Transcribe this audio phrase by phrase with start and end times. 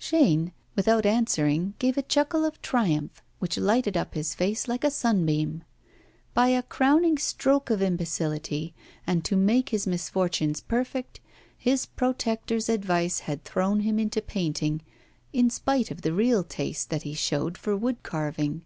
[0.00, 4.90] Chaîne, without answering, gave a chuckle of triumph which lighted up his face like a
[4.90, 5.64] sunbeam.
[6.32, 8.72] By a crowning stroke of imbecility,
[9.06, 11.20] and to make his misfortunes perfect,
[11.58, 14.80] his protector's advice had thrown him into painting,
[15.34, 18.62] in spite of the real taste that he showed for wood carving.